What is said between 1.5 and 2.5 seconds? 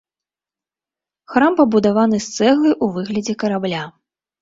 пабудаваны з